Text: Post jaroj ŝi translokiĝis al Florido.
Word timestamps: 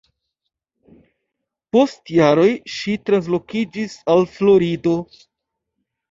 Post 1.75 2.11
jaroj 2.15 2.45
ŝi 2.75 2.95
translokiĝis 3.09 3.93
al 4.15 4.23
Florido. 4.39 4.95